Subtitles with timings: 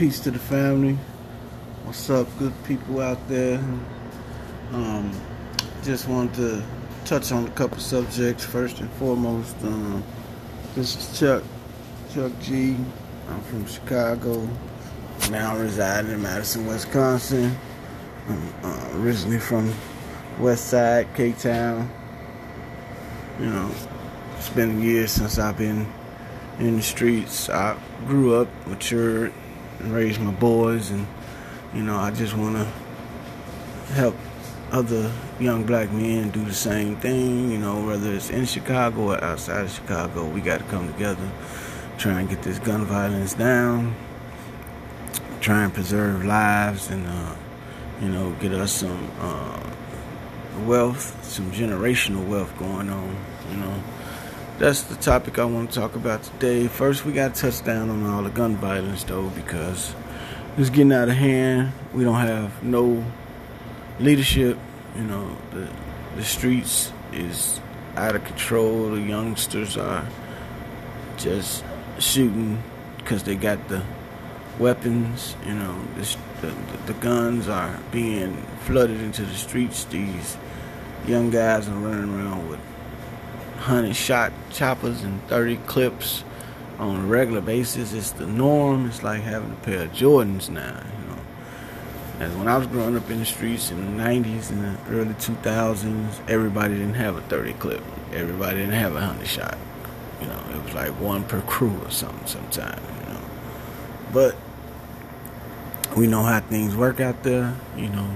[0.00, 0.96] Peace to the family.
[1.84, 3.58] What's up, good people out there?
[4.72, 5.12] Um,
[5.82, 6.62] just wanted to
[7.04, 8.42] touch on a couple subjects.
[8.42, 10.02] First and foremost, um,
[10.74, 11.42] this is Chuck,
[12.14, 12.76] Chuck G.
[13.28, 14.48] I'm from Chicago.
[15.30, 17.54] Now residing in Madison, Wisconsin.
[18.26, 19.70] I'm uh, originally from
[20.38, 21.90] West Side, K Town.
[23.38, 23.70] You know,
[24.38, 25.86] it's been years since I've been
[26.58, 27.50] in the streets.
[27.50, 27.76] I
[28.06, 29.34] grew up, matured,
[29.80, 31.06] and raise my boys, and
[31.74, 34.14] you know, I just want to help
[34.70, 37.50] other young black men do the same thing.
[37.50, 41.30] You know, whether it's in Chicago or outside of Chicago, we got to come together,
[41.98, 43.94] try and get this gun violence down,
[45.40, 47.34] try and preserve lives, and uh,
[48.00, 49.60] you know, get us some uh,
[50.66, 53.16] wealth, some generational wealth going on.
[53.50, 53.82] You know
[54.60, 56.68] that's the topic I want to talk about today.
[56.68, 59.94] First, we got to touch down on all the gun violence, though, because
[60.58, 61.72] it's getting out of hand.
[61.94, 63.02] We don't have no
[63.98, 64.58] leadership.
[64.96, 65.66] You know, the
[66.16, 67.58] the streets is
[67.96, 68.90] out of control.
[68.90, 70.06] The youngsters are
[71.16, 71.64] just
[71.98, 72.62] shooting
[72.98, 73.82] because they got the
[74.58, 75.36] weapons.
[75.46, 79.84] You know, the, the, the guns are being flooded into the streets.
[79.84, 80.36] These
[81.06, 82.60] young guys are running around with
[83.60, 86.24] hundred shot choppers and thirty clips
[86.78, 87.92] on a regular basis.
[87.92, 88.86] It's the norm.
[88.86, 90.82] It's like having a pair of Jordans now.
[90.98, 91.22] You know,
[92.20, 95.14] as when I was growing up in the streets in the '90s and the early
[95.14, 97.82] 2000s, everybody didn't have a 30 clip.
[98.12, 99.58] Everybody didn't have a hundred shot.
[100.20, 102.26] You know, it was like one per crew or something.
[102.26, 103.20] Sometimes, you know,
[104.12, 104.36] but
[105.96, 107.54] we know how things work out there.
[107.76, 108.10] You know,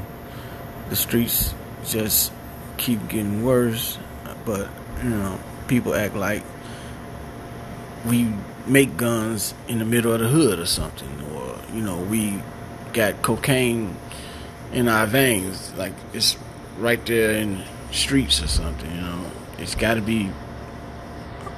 [0.89, 1.55] the streets
[1.87, 2.33] just
[2.79, 3.99] keep getting worse,
[4.45, 4.69] but
[5.03, 6.43] you know, people act like
[8.07, 8.33] we
[8.67, 12.41] make guns in the middle of the hood or something, or you know, we
[12.93, 13.97] got cocaine
[14.73, 16.37] in our veins, like it's
[16.79, 18.91] right there in the streets or something.
[18.91, 20.31] You know, it's got to be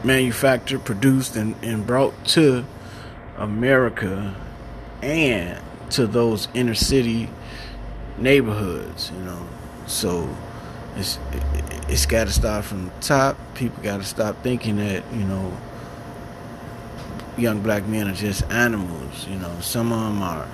[0.05, 2.65] manufactured, produced, and, and brought to
[3.37, 4.35] America
[5.03, 5.61] and
[5.91, 7.31] to those inner city
[8.19, 9.11] neighborhoods.
[9.11, 9.49] You know,
[9.87, 10.29] so
[10.97, 11.19] it's
[11.89, 13.37] it's got to start from the top.
[13.55, 15.57] People got to stop thinking that you know
[17.37, 19.27] young black men are just animals.
[19.29, 20.49] You know, some of them are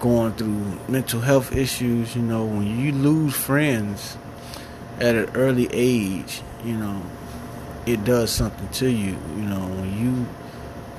[0.00, 2.14] going through mental health issues.
[2.14, 4.16] You know, when you lose friends
[4.98, 7.02] at an early age, you know,
[7.86, 9.16] it does something to you.
[9.36, 10.26] You know, when you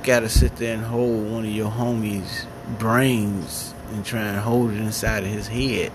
[0.03, 2.45] got to sit there and hold one of your homies'
[2.77, 5.91] brains and try and hold it inside of his head,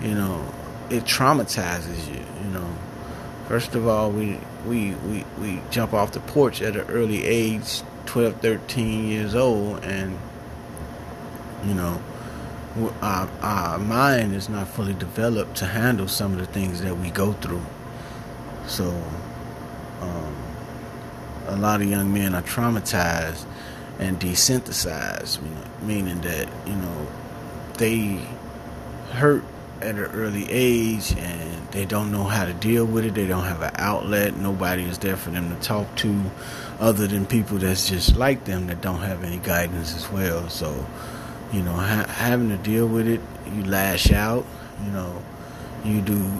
[0.00, 0.44] you know,
[0.92, 2.22] it traumatizes you.
[2.44, 2.74] You know,
[3.48, 7.82] first of all, we we we we jump off the porch at an early age,
[8.06, 10.18] 12, 13 years old, and
[11.64, 12.02] you know,
[13.00, 17.10] our our mind is not fully developed to handle some of the things that we
[17.10, 17.64] go through.
[18.66, 18.90] So,
[20.02, 20.36] um,
[21.46, 23.46] a lot of young men are traumatized
[23.98, 25.40] and desensitized,
[25.82, 27.06] meaning that you know
[27.78, 28.20] they
[29.12, 29.42] hurt
[29.80, 33.14] at an early age and they don't know how to deal with it.
[33.14, 34.36] They don't have an outlet.
[34.36, 36.30] Nobody is there for them to talk to
[36.78, 40.48] other than people that's just like them that don't have any guidance as well.
[40.48, 40.86] So,
[41.52, 43.20] you know, ha- having to deal with it,
[43.54, 44.44] you lash out,
[44.84, 45.22] you know,
[45.84, 46.30] you do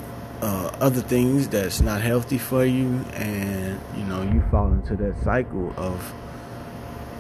[0.41, 5.17] uh, other things that's not healthy for you, and, you know, you fall into that
[5.23, 6.13] cycle of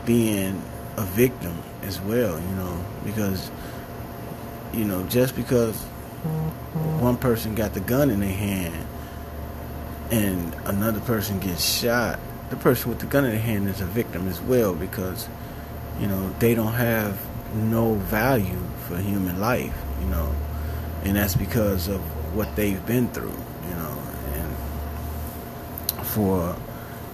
[0.04, 0.60] being
[0.96, 3.50] a victim as well, you know, because,
[4.72, 5.86] you know, just because
[6.22, 8.86] one person got the gun in their hand
[10.12, 13.86] and another person gets shot, the person with the gun in their hand is a
[13.86, 15.28] victim as well because,
[15.98, 17.18] you know, they don't have
[17.54, 20.34] no value for human life, you know,
[21.02, 22.00] and that's because of
[22.36, 23.34] what they've been through,
[23.68, 23.98] you know,
[24.34, 26.54] and for,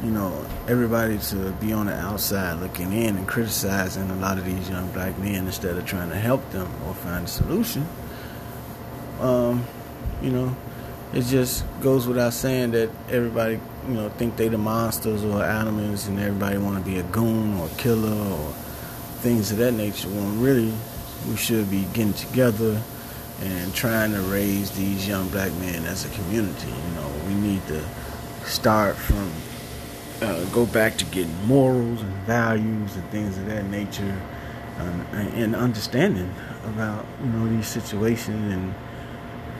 [0.02, 4.44] you know, everybody to be on the outside looking in and criticizing a lot of
[4.44, 7.86] these young black men instead of trying to help them or find a solution
[9.20, 9.64] um,
[10.22, 10.56] you know,
[11.12, 16.06] it just goes without saying that everybody, you know, think they the monsters or animals,
[16.06, 18.52] and everybody want to be a goon or killer or
[19.20, 20.08] things of that nature.
[20.08, 20.72] When really,
[21.28, 22.80] we should be getting together
[23.40, 26.68] and trying to raise these young black men as a community.
[26.68, 27.82] You know, we need to
[28.44, 29.30] start from
[30.20, 34.20] uh, go back to getting morals and values and things of that nature,
[34.78, 36.34] um, and understanding
[36.64, 38.74] about you know these situations and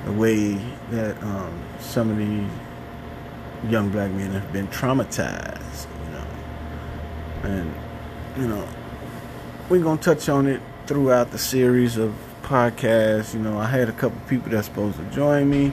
[0.05, 0.55] the way
[0.91, 2.49] that um, some of these
[3.71, 6.27] young black men have been traumatized, you know.
[7.43, 7.75] And,
[8.37, 8.69] you know,
[9.69, 13.35] we're going to touch on it throughout the series of podcasts.
[13.35, 15.73] You know, I had a couple people that's supposed to join me,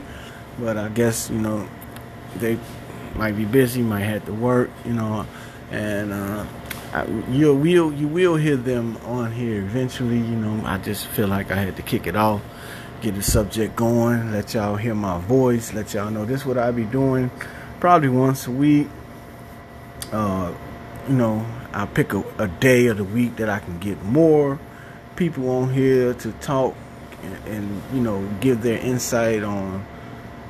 [0.59, 1.67] but I guess you know
[2.37, 2.59] they
[3.15, 4.69] might be busy, might have to work.
[4.83, 5.25] You know,
[5.71, 6.45] and uh,
[6.93, 10.17] I, you will you will hear them on here eventually.
[10.17, 12.41] You know, I just feel like I had to kick it off,
[13.01, 16.57] get the subject going, let y'all hear my voice, let y'all know this is what
[16.57, 17.29] I be doing,
[17.79, 18.87] probably once a week.
[20.11, 20.53] Uh,
[21.07, 24.59] you know, I pick a, a day of the week that I can get more
[25.15, 26.75] people on here to talk
[27.23, 29.85] and, and you know give their insight on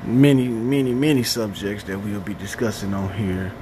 [0.04, 3.52] many, many, many subjects that we'll be discussing on here.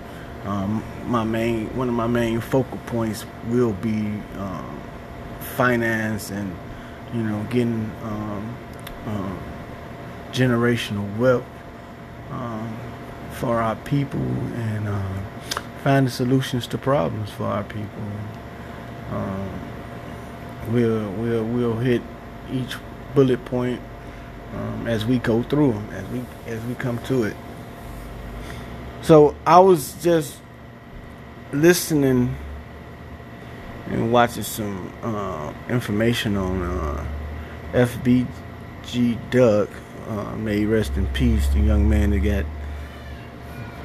[0.44, 4.80] Um, my main, one of my main focal points will be um,
[5.56, 6.54] finance and
[7.14, 8.56] you know getting um,
[9.06, 9.36] uh,
[10.32, 11.44] generational wealth
[12.30, 12.76] um,
[13.32, 15.20] for our people and uh,
[15.82, 18.02] finding solutions to problems for our people.
[19.10, 19.50] Um,
[20.70, 22.02] we'll we'll we'll hit
[22.50, 22.76] each
[23.14, 23.80] bullet point
[24.54, 27.36] um, as we go through them, as we as we come to it.
[29.02, 30.38] So I was just
[31.52, 32.34] listening
[33.86, 37.06] and watching some uh, information on uh,
[38.84, 39.68] FBG Duck.
[40.08, 42.44] Uh, may rest in peace, the young man that got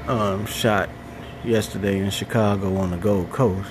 [0.10, 0.90] um, shot
[1.46, 3.70] yesterday in Chicago on the Gold Coast.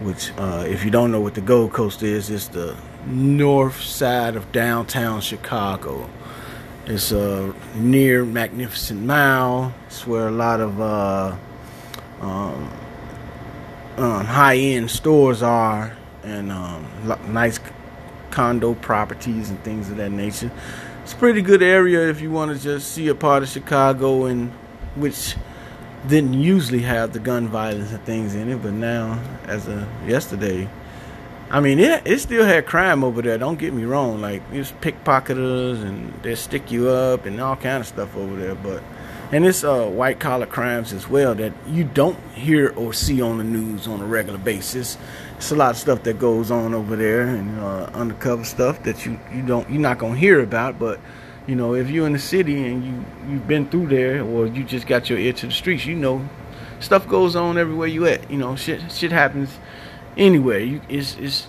[0.00, 2.76] Which, uh, if you don't know what the Gold Coast is, it's the
[3.06, 6.08] north side of downtown Chicago.
[6.86, 9.72] It's uh, near Magnificent Mile.
[9.86, 11.36] It's where a lot of uh,
[12.20, 12.70] um,
[13.96, 16.86] um, high-end stores are, and um,
[17.28, 17.60] nice
[18.38, 20.48] condo properties and things of that nature.
[21.02, 24.26] It's a pretty good area if you want to just see a part of Chicago,
[24.26, 24.52] and
[24.94, 25.34] which
[26.06, 30.70] didn't usually have the gun violence and things in it, but now, as of yesterday,
[31.50, 33.38] I mean, it it still had crime over there.
[33.38, 34.20] Don't get me wrong.
[34.20, 38.54] Like there's pickpocketers and they stick you up and all kind of stuff over there.
[38.54, 38.84] But
[39.30, 43.38] and it's uh, white collar crimes as well that you don't hear or see on
[43.38, 44.96] the news on a regular basis.
[45.36, 49.04] It's a lot of stuff that goes on over there and uh, undercover stuff that
[49.04, 50.78] you you don't you're not gonna hear about.
[50.78, 50.98] But
[51.46, 54.64] you know, if you're in the city and you you've been through there or you
[54.64, 56.26] just got your ear to the streets, you know,
[56.80, 58.30] stuff goes on everywhere you at.
[58.30, 59.50] You know, shit shit happens
[60.16, 60.60] anywhere.
[60.60, 61.48] You it's it's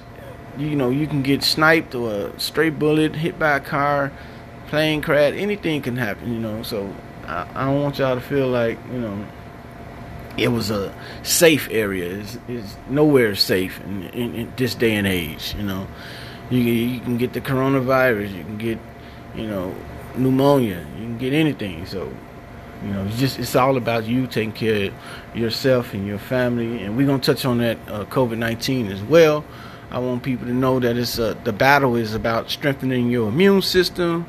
[0.57, 4.11] you know you can get sniped or a stray bullet hit by a car,
[4.67, 6.33] plane crash, anything can happen.
[6.33, 6.93] You know, so
[7.29, 9.25] I, I don't want y'all to feel like you know
[10.37, 10.93] it was a
[11.23, 12.19] safe area.
[12.19, 15.53] It's, it's nowhere safe in, in, in, this day and age.
[15.55, 15.87] You know,
[16.49, 18.79] you you can get the coronavirus, you can get
[19.35, 19.75] you know
[20.15, 21.85] pneumonia, you can get anything.
[21.85, 22.11] So
[22.83, 26.83] you know, it's just it's all about you taking care of yourself and your family,
[26.83, 29.45] and we're gonna touch on that uh, COVID nineteen as well.
[29.91, 33.61] I want people to know that it's uh, the battle is about strengthening your immune
[33.61, 34.25] system,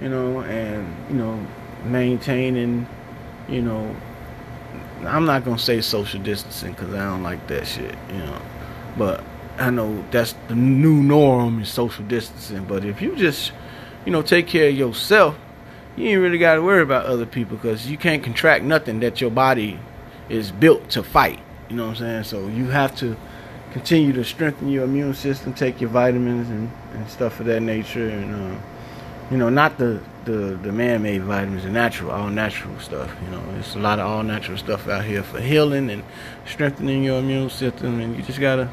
[0.00, 1.44] you know, and you know,
[1.84, 2.86] maintaining,
[3.48, 3.94] you know,
[5.06, 8.40] I'm not gonna say social distancing because I don't like that shit, you know,
[8.96, 9.24] but
[9.58, 12.64] I know that's the new norm is social distancing.
[12.64, 13.52] But if you just,
[14.06, 15.36] you know, take care of yourself
[15.96, 19.20] you ain't really got to worry about other people because you can't contract nothing that
[19.20, 19.78] your body
[20.28, 21.38] is built to fight.
[21.68, 22.24] You know what I'm saying?
[22.24, 23.16] So you have to
[23.72, 28.08] continue to strengthen your immune system, take your vitamins and, and stuff of that nature,
[28.08, 28.60] and uh,
[29.30, 33.10] you know, not the the, the man-made vitamins, the natural, all natural stuff.
[33.24, 36.04] You know, there's a lot of all natural stuff out here for healing and
[36.46, 38.70] strengthening your immune system, and you just gotta,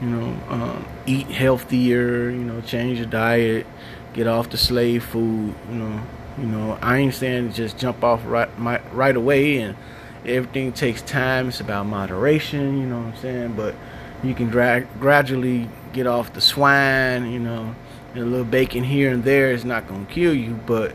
[0.00, 2.30] you know, um, eat healthier.
[2.30, 3.66] You know, change your diet,
[4.12, 5.54] get off the slave food.
[5.68, 6.02] You know
[6.40, 9.76] you know, I ain't saying just jump off right my, right away and
[10.24, 11.48] everything takes time.
[11.48, 13.52] It's about moderation, you know what I'm saying?
[13.54, 13.74] But
[14.22, 17.74] you can dra- gradually get off the swine, you know,
[18.14, 20.94] a little bacon here and there is not to kill you, but,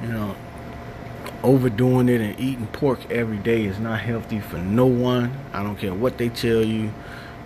[0.00, 0.36] you know,
[1.42, 5.36] overdoing it and eating pork every day is not healthy for no one.
[5.52, 6.92] I don't care what they tell you.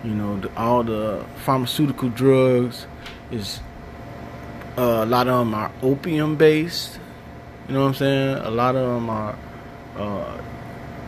[0.03, 2.85] You know, the, all the pharmaceutical drugs
[3.31, 3.59] is
[4.77, 6.99] uh, a lot of them are opium based.
[7.67, 8.37] You know what I'm saying?
[8.37, 9.37] A lot of them are
[9.97, 10.41] uh,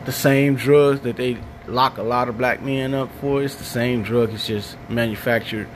[0.06, 1.38] the same drugs that they
[1.68, 3.44] lock a lot of black men up for.
[3.44, 4.34] It's the same drug.
[4.34, 5.68] It's just manufactured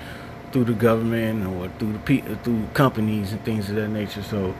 [0.53, 4.24] through the government or through the pe- through companies and things of that nature.
[4.24, 4.55] So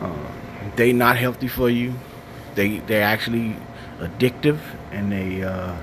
[0.00, 0.30] uh,
[0.76, 1.94] they not healthy for you.
[2.54, 3.56] They they're actually
[3.98, 4.58] addictive
[4.92, 5.74] and they uh,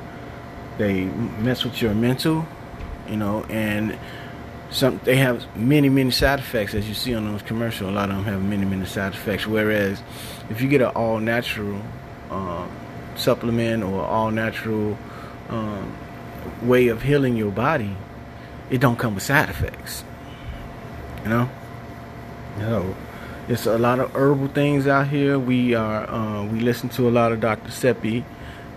[0.78, 2.46] they mess with your mental.
[3.10, 3.98] You know and
[4.70, 7.90] some they have many many side effects as you see on those commercials.
[7.90, 9.46] A lot of them have many many side effects.
[9.48, 10.02] Whereas
[10.50, 11.82] if you get an all natural
[12.30, 12.72] um,
[13.16, 14.98] supplement or all natural
[15.50, 15.96] um,
[16.62, 17.96] way of healing your body,
[18.70, 20.04] it don't come with side effects.
[21.24, 21.50] You know?
[22.58, 22.96] Know,
[23.48, 25.40] it's a lot of herbal things out here.
[25.40, 27.70] We are uh, we listen to a lot of Dr.
[27.70, 28.24] Sebi,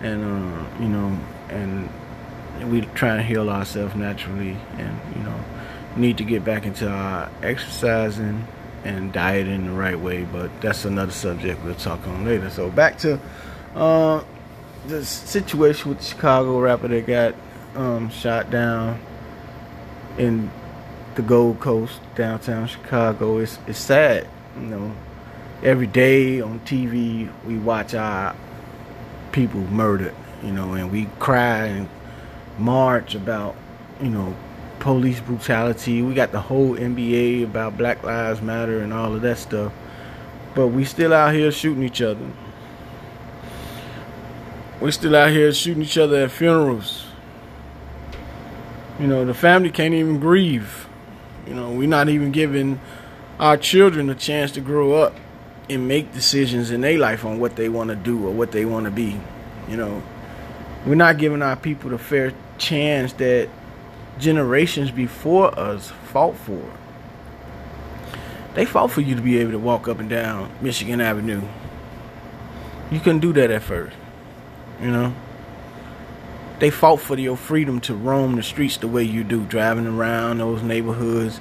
[0.01, 1.17] and uh, you know,
[1.49, 1.89] and
[2.71, 5.39] we try to heal ourselves naturally, and you know,
[5.95, 8.47] need to get back into our exercising
[8.83, 10.23] and dieting the right way.
[10.23, 12.49] But that's another subject we'll talk on later.
[12.49, 13.19] So back to
[13.75, 14.23] uh,
[14.87, 17.35] the situation with the Chicago rapper that got
[17.75, 18.99] um, shot down
[20.17, 20.49] in
[21.15, 23.37] the Gold Coast, downtown Chicago.
[23.39, 24.91] It's it's sad, you know.
[25.63, 28.35] Every day on TV, we watch our
[29.31, 31.89] people murdered, you know, and we cry and
[32.59, 33.55] march about,
[34.01, 34.35] you know,
[34.79, 36.01] police brutality.
[36.03, 39.73] We got the whole NBA about Black Lives Matter and all of that stuff.
[40.53, 42.27] But we still out here shooting each other.
[44.79, 47.06] We still out here shooting each other at funerals.
[48.99, 50.87] You know, the family can't even grieve.
[51.45, 52.79] You know, we're not even giving
[53.39, 55.15] our children a chance to grow up
[55.69, 58.65] and make decisions in their life on what they want to do or what they
[58.65, 59.19] want to be.
[59.67, 60.01] You know,
[60.85, 63.49] we're not giving our people the fair chance that
[64.17, 66.63] generations before us fought for.
[68.55, 71.43] They fought for you to be able to walk up and down Michigan Avenue.
[72.89, 73.95] You couldn't do that at first.
[74.81, 75.13] You know?
[76.59, 80.39] They fought for your freedom to roam the streets the way you do, driving around
[80.39, 81.39] those neighborhoods.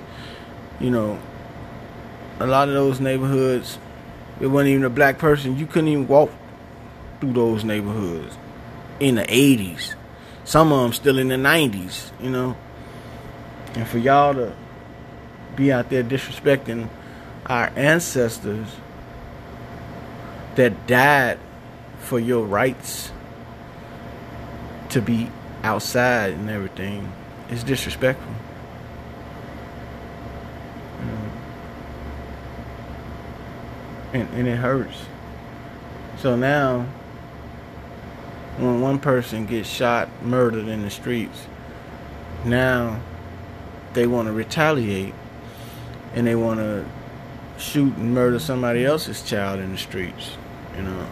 [0.78, 1.18] You know,
[2.38, 3.78] a lot of those neighborhoods,
[4.40, 5.58] it wasn't even a black person.
[5.58, 6.30] You couldn't even walk
[7.20, 8.36] through those neighborhoods
[9.00, 9.94] in the 80s.
[10.44, 12.56] Some of them still in the 90s, you know.
[13.74, 14.54] And for y'all to
[15.56, 16.88] be out there disrespecting
[17.46, 18.68] our ancestors
[20.56, 21.38] that died
[21.98, 23.12] for your rights
[24.96, 25.28] to be
[25.62, 27.12] outside and everything
[27.50, 28.32] is disrespectful.
[31.02, 31.30] Mm.
[34.14, 35.04] And, and it hurts.
[36.16, 36.86] So now,
[38.56, 41.46] when one person gets shot, murdered in the streets,
[42.46, 42.98] now
[43.92, 45.12] they want to retaliate
[46.14, 46.86] and they want to
[47.58, 50.38] shoot and murder somebody else's child in the streets,
[50.74, 51.06] you know.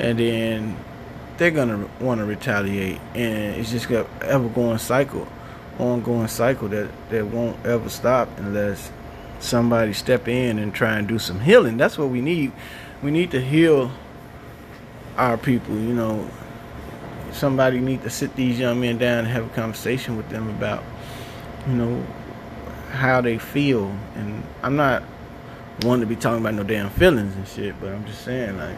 [0.00, 0.76] And then
[1.38, 5.26] they're gonna want to retaliate, and it's just gonna ever going cycle,
[5.78, 8.90] ongoing cycle that that won't ever stop unless
[9.40, 11.76] somebody step in and try and do some healing.
[11.76, 12.52] That's what we need.
[13.02, 13.90] We need to heal
[15.16, 15.74] our people.
[15.74, 16.30] You know,
[17.32, 20.84] somebody need to sit these young men down and have a conversation with them about
[21.66, 22.06] you know,
[22.90, 23.94] how they feel.
[24.14, 25.02] And I'm not
[25.82, 28.76] one to be talking about no damn feelings and shit, but I'm just saying like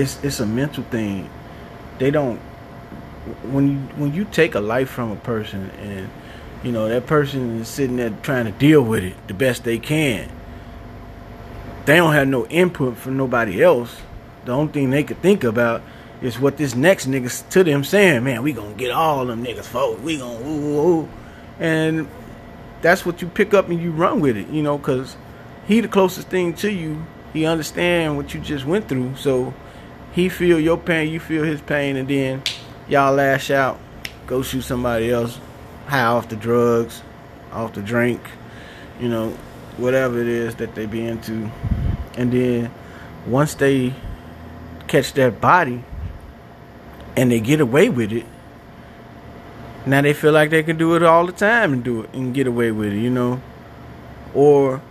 [0.00, 1.28] it's it's a mental thing.
[1.98, 2.38] They don't
[3.44, 6.10] when you when you take a life from a person and
[6.62, 9.78] you know that person is sitting there trying to deal with it the best they
[9.78, 10.30] can.
[11.84, 14.00] They don't have no input from nobody else.
[14.44, 15.82] The only thing they could think about
[16.22, 19.64] is what this next nigga to them saying, man, we gonna get all them niggas
[19.64, 20.00] folks.
[20.00, 21.08] We gonna
[21.58, 22.08] and
[22.80, 25.16] that's what you pick up and you run with it, you know, because
[25.66, 27.04] he the closest thing to you.
[27.32, 29.54] He understand what you just went through, so
[30.12, 32.42] he feel your pain, you feel his pain, and then
[32.88, 33.78] y'all lash out,
[34.26, 35.38] go shoot somebody else,
[35.86, 37.02] high off the drugs,
[37.52, 38.20] off the drink,
[39.00, 39.30] you know,
[39.76, 41.50] whatever it is that they be into,
[42.16, 42.70] and then
[43.26, 43.94] once they
[44.88, 45.84] catch that body
[47.16, 48.26] and they get away with it
[49.86, 52.34] now they feel like they can do it all the time and do it and
[52.34, 53.40] get away with it, you know.
[54.34, 54.82] Or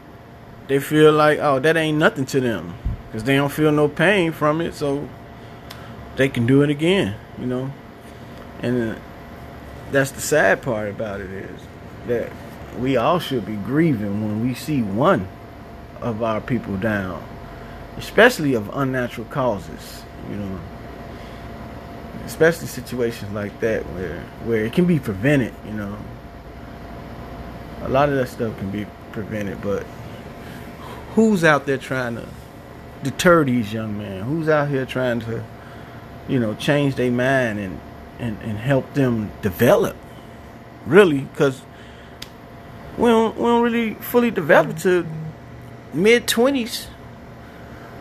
[0.67, 2.73] they feel like, oh, that ain't nothing to them
[3.09, 5.07] because they don't feel no pain from it, so
[6.15, 7.71] they can do it again, you know.
[8.61, 8.99] And uh,
[9.91, 11.61] that's the sad part about it is
[12.07, 12.31] that
[12.77, 15.27] we all should be grieving when we see one
[16.01, 17.23] of our people down,
[17.97, 20.59] especially of unnatural causes, you know
[22.25, 25.97] especially situations like that where where it can be prevented you know
[27.81, 29.83] a lot of that stuff can be prevented but
[31.15, 32.27] who's out there trying to
[33.03, 35.43] deter these young men who's out here trying to
[36.27, 37.79] you know change their mind and
[38.19, 39.95] and, and help them develop
[40.85, 41.61] really because
[42.97, 45.09] we don't, we don't really fully develop mm-hmm.
[45.93, 46.87] to mid 20s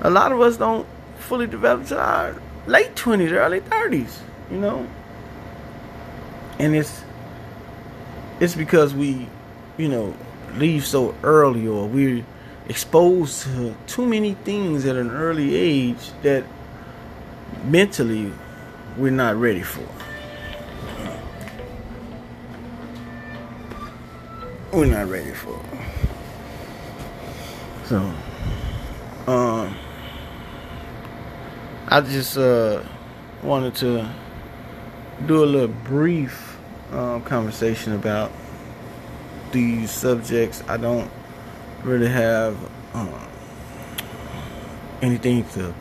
[0.00, 0.86] a lot of us don't
[1.18, 4.18] fully develop to our late 20s, early 30s,
[4.50, 4.88] you know?
[6.58, 7.02] And it's
[8.40, 9.28] it's because we,
[9.76, 10.14] you know,
[10.54, 12.24] leave so early or we're
[12.68, 16.44] exposed to too many things at an early age that
[17.64, 18.32] mentally
[18.96, 19.86] we're not ready for.
[24.72, 25.58] we're not ready for.
[27.84, 27.98] So,
[29.26, 29.74] um,
[31.88, 32.82] I just uh
[33.42, 34.08] wanted to
[35.26, 36.58] do a little brief
[36.92, 38.30] um, conversation about
[39.52, 40.62] these subjects.
[40.68, 41.10] I don't
[41.84, 42.56] really have
[42.94, 43.12] um,
[45.02, 45.74] anything to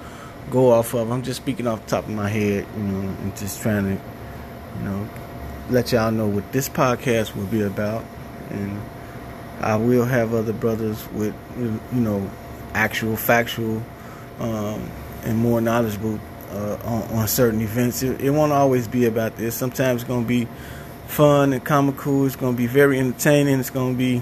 [0.49, 1.11] go off of.
[1.11, 4.03] I'm just speaking off the top of my head, you know, and just trying to,
[4.77, 5.09] you know,
[5.69, 8.05] let y'all know what this podcast will be about.
[8.49, 8.81] And
[9.59, 12.29] I will have other brothers with, you know,
[12.73, 13.83] actual, factual,
[14.39, 14.89] um,
[15.23, 16.19] and more knowledgeable
[16.51, 18.03] uh, on, on, certain events.
[18.03, 19.55] It, it, won't always be about this.
[19.55, 20.47] Sometimes it's going to be
[21.07, 22.25] fun and comical.
[22.25, 23.59] It's going to be very entertaining.
[23.59, 24.21] It's going to be,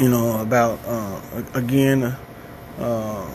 [0.00, 1.20] you know, about, uh,
[1.54, 2.16] again,
[2.78, 3.30] uh,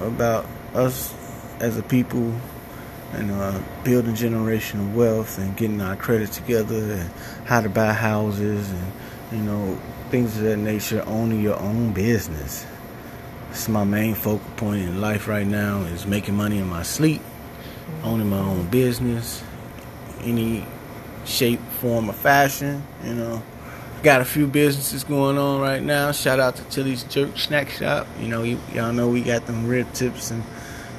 [0.00, 1.14] about us
[1.60, 2.34] as a people
[3.12, 7.10] and uh, building generational wealth and getting our credit together and
[7.44, 8.92] how to buy houses and
[9.32, 9.78] you know
[10.10, 11.02] things of that nature.
[11.06, 12.64] Owning your own business.
[13.50, 17.20] It's my main focal point in life right now is making money in my sleep
[18.02, 19.42] owning my own business
[20.22, 20.64] any
[21.24, 23.42] shape form or fashion you know
[24.02, 28.06] got a few businesses going on right now shout out to tilly's jerk snack shop
[28.20, 30.42] you know y'all know we got them rib tips and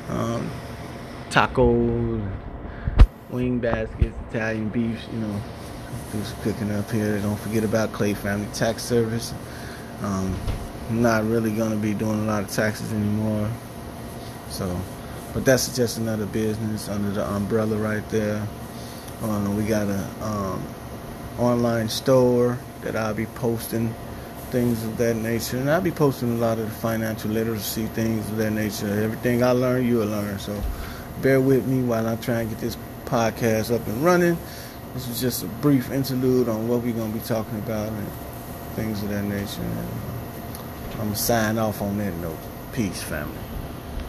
[0.10, 0.50] um,
[1.34, 2.32] tacos,
[3.32, 5.42] wing baskets, Italian beefs, you know,
[6.12, 7.18] some cooking up here.
[7.20, 9.34] Don't forget about Clay Family Tax Service.
[10.02, 10.38] Um,
[10.90, 13.50] I'm not really gonna be doing a lot of taxes anymore.
[14.50, 14.80] So,
[15.34, 18.48] but that's just another business under the umbrella right there.
[19.24, 20.64] Um, we got a um,
[21.40, 23.94] online store that I'll be posting
[24.52, 25.58] things of that nature.
[25.58, 28.88] And I'll be posting a lot of the financial literacy things of that nature.
[28.88, 30.38] Everything I learn, you'll learn.
[30.40, 30.62] So
[31.22, 34.38] bear with me while I try and get this podcast up and running.
[34.94, 38.08] This is just a brief interlude on what we're going to be talking about and
[38.76, 39.62] things of that nature.
[39.62, 42.38] And uh, I'm going to sign off on that note.
[42.74, 43.43] Peace, family.